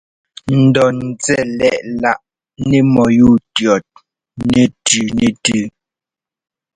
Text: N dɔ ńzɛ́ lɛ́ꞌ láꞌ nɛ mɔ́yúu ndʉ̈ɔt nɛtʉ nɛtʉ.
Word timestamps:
N 0.59 0.61
dɔ 0.73 0.85
ńzɛ́ 1.07 1.41
lɛ́ꞌ 1.57 1.85
láꞌ 2.01 2.21
nɛ 2.67 2.77
mɔ́yúu 2.93 3.33
ndʉ̈ɔt 3.45 3.85
nɛtʉ 4.51 4.97
nɛtʉ. 5.17 5.59